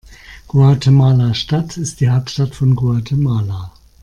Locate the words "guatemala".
2.75-3.71